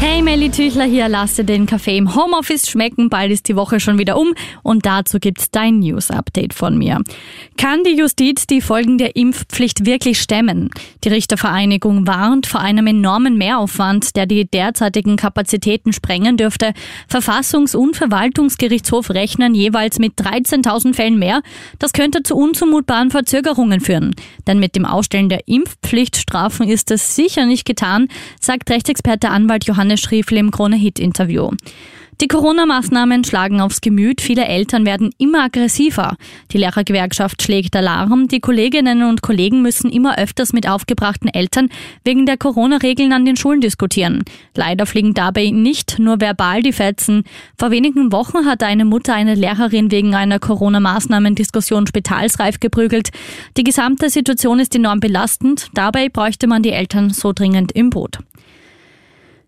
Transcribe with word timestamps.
Hey, 0.00 0.22
Melly 0.22 0.48
Tüchler 0.48 0.84
hier, 0.84 1.08
lass 1.08 1.34
dir 1.34 1.42
den 1.42 1.66
Kaffee 1.66 1.96
im 1.96 2.14
Homeoffice 2.14 2.70
schmecken. 2.70 3.08
Bald 3.08 3.32
ist 3.32 3.48
die 3.48 3.56
Woche 3.56 3.80
schon 3.80 3.98
wieder 3.98 4.16
um 4.16 4.32
und 4.62 4.86
dazu 4.86 5.18
gibt's 5.18 5.50
dein 5.50 5.80
News-Update 5.80 6.54
von 6.54 6.78
mir. 6.78 7.02
Kann 7.56 7.82
die 7.82 7.96
Justiz 7.96 8.46
die 8.46 8.60
Folgen 8.60 8.98
der 8.98 9.16
Impfpflicht 9.16 9.86
wirklich 9.86 10.20
stemmen? 10.20 10.70
Die 11.02 11.08
Richtervereinigung 11.08 12.06
warnt 12.06 12.46
vor 12.46 12.60
einem 12.60 12.86
enormen 12.86 13.36
Mehraufwand, 13.36 14.14
der 14.14 14.26
die 14.26 14.48
derzeitigen 14.48 15.16
Kapazitäten 15.16 15.92
sprengen 15.92 16.36
dürfte. 16.36 16.74
Verfassungs- 17.10 17.74
und 17.74 17.96
Verwaltungsgerichtshof 17.96 19.10
rechnen 19.10 19.56
jeweils 19.56 19.98
mit 19.98 20.12
13.000 20.14 20.94
Fällen 20.94 21.18
mehr. 21.18 21.42
Das 21.80 21.92
könnte 21.92 22.22
zu 22.22 22.36
unzumutbaren 22.36 23.10
Verzögerungen 23.10 23.80
führen. 23.80 24.14
Denn 24.46 24.60
mit 24.60 24.76
dem 24.76 24.84
Ausstellen 24.84 25.28
der 25.28 25.48
Impfpflichtstrafen 25.48 26.68
ist 26.68 26.92
es 26.92 27.16
sicher 27.16 27.46
nicht 27.46 27.64
getan, 27.64 28.06
sagt 28.40 28.70
Rechtsexperte 28.70 29.30
Anwalt 29.30 29.64
Johannes 29.64 29.87
Johannes 29.88 30.00
Schriefl 30.00 30.36
im 30.36 30.50
Krone-Hit-Interview. 30.50 31.48
Die 32.20 32.28
Corona-Maßnahmen 32.28 33.24
schlagen 33.24 33.62
aufs 33.62 33.80
Gemüt, 33.80 34.20
viele 34.20 34.44
Eltern 34.44 34.84
werden 34.84 35.12
immer 35.16 35.44
aggressiver. 35.44 36.16
Die 36.52 36.58
Lehrergewerkschaft 36.58 37.42
schlägt 37.42 37.74
Alarm, 37.74 38.28
die 38.28 38.40
Kolleginnen 38.40 39.04
und 39.04 39.22
Kollegen 39.22 39.62
müssen 39.62 39.90
immer 39.90 40.18
öfters 40.18 40.52
mit 40.52 40.68
aufgebrachten 40.68 41.32
Eltern 41.32 41.70
wegen 42.04 42.26
der 42.26 42.36
Corona-Regeln 42.36 43.14
an 43.14 43.24
den 43.24 43.36
Schulen 43.36 43.62
diskutieren. 43.62 44.24
Leider 44.54 44.84
fliegen 44.84 45.14
dabei 45.14 45.48
nicht 45.50 45.98
nur 45.98 46.20
verbal 46.20 46.62
die 46.62 46.72
Fetzen. 46.72 47.22
Vor 47.56 47.70
wenigen 47.70 48.12
Wochen 48.12 48.44
hat 48.44 48.62
eine 48.62 48.84
Mutter 48.84 49.14
eine 49.14 49.36
Lehrerin 49.36 49.90
wegen 49.90 50.14
einer 50.14 50.38
Corona-Maßnahmen-Diskussion 50.38 51.86
spitalsreif 51.86 52.60
geprügelt. 52.60 53.08
Die 53.56 53.64
gesamte 53.64 54.10
Situation 54.10 54.58
ist 54.58 54.74
enorm 54.74 55.00
belastend, 55.00 55.68
dabei 55.72 56.10
bräuchte 56.10 56.46
man 56.46 56.62
die 56.62 56.72
Eltern 56.72 57.08
so 57.08 57.32
dringend 57.32 57.72
im 57.72 57.88
Boot. 57.88 58.18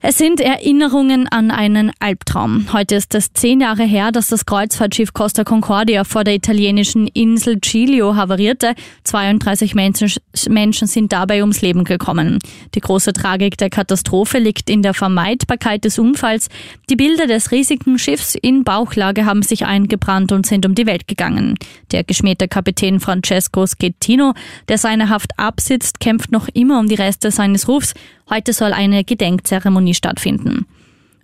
Es 0.00 0.16
sind 0.16 0.40
Erinnerungen 0.40 1.26
an 1.26 1.50
einen 1.50 1.90
Albtraum. 1.98 2.72
Heute 2.72 2.94
ist 2.94 3.16
es 3.16 3.32
zehn 3.32 3.60
Jahre 3.60 3.82
her, 3.82 4.12
dass 4.12 4.28
das 4.28 4.46
Kreuzfahrtschiff 4.46 5.12
Costa 5.12 5.42
Concordia 5.42 6.04
vor 6.04 6.22
der 6.22 6.36
italienischen 6.36 7.08
Insel 7.08 7.58
Giglio 7.58 8.14
havarierte. 8.14 8.76
32 9.02 9.74
Menschen, 9.74 10.86
sind 10.86 11.12
dabei 11.12 11.40
ums 11.40 11.62
Leben 11.62 11.82
gekommen. 11.82 12.38
Die 12.76 12.80
große 12.80 13.12
Tragik 13.12 13.58
der 13.58 13.70
Katastrophe 13.70 14.38
liegt 14.38 14.70
in 14.70 14.82
der 14.82 14.94
Vermeidbarkeit 14.94 15.84
des 15.84 15.98
Unfalls. 15.98 16.48
Die 16.88 16.96
Bilder 16.96 17.26
des 17.26 17.50
riesigen 17.50 17.98
Schiffs 17.98 18.36
in 18.36 18.62
Bauchlage 18.62 19.24
haben 19.24 19.42
sich 19.42 19.66
eingebrannt 19.66 20.30
und 20.30 20.46
sind 20.46 20.64
um 20.64 20.76
die 20.76 20.86
Welt 20.86 21.08
gegangen. 21.08 21.56
Der 21.90 22.04
geschmähte 22.04 22.46
Kapitän 22.46 23.00
Francesco 23.00 23.66
Schettino, 23.66 24.34
der 24.68 24.78
seine 24.78 25.08
Haft 25.08 25.36
absitzt, 25.40 25.98
kämpft 25.98 26.30
noch 26.30 26.46
immer 26.54 26.78
um 26.78 26.86
die 26.86 26.94
Reste 26.94 27.32
seines 27.32 27.66
Rufs. 27.66 27.94
Heute 28.30 28.52
soll 28.52 28.72
eine 28.72 29.04
Gedenkzeremonie 29.04 29.94
stattfinden. 29.94 30.66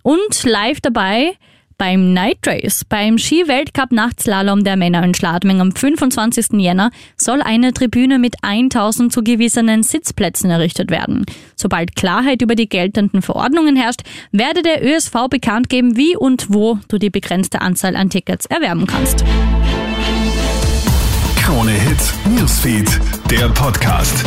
Und 0.01 0.43
live 0.43 0.81
dabei 0.81 1.33
beim 1.77 2.13
Night 2.13 2.39
Race, 2.45 2.85
beim 2.87 3.17
Ski-Weltcup 3.17 3.91
Nachtslalom 3.91 4.63
der 4.63 4.77
Männer 4.77 5.03
in 5.03 5.13
Schladming 5.13 5.59
am 5.59 5.75
25. 5.75 6.53
Jänner 6.53 6.91
soll 7.17 7.41
eine 7.41 7.73
Tribüne 7.73 8.17
mit 8.17 8.35
1000 8.41 9.11
zugewiesenen 9.11 9.83
Sitzplätzen 9.83 10.49
errichtet 10.49 10.89
werden. 10.89 11.25
Sobald 11.55 11.95
Klarheit 11.95 12.41
über 12.41 12.55
die 12.55 12.69
geltenden 12.69 13.21
Verordnungen 13.21 13.75
herrscht, 13.75 14.01
werde 14.31 14.61
der 14.61 14.85
ÖSV 14.85 15.27
bekannt 15.29 15.69
geben, 15.69 15.97
wie 15.97 16.15
und 16.15 16.53
wo 16.53 16.79
du 16.87 16.97
die 16.97 17.09
begrenzte 17.09 17.61
Anzahl 17.61 17.95
an 17.95 18.09
Tickets 18.09 18.45
erwerben 18.45 18.87
kannst. 18.87 19.25
Krone 21.35 21.71
Hits, 21.71 22.13
Newsfeed, 22.29 22.99
der 23.29 23.49
Podcast. 23.49 24.23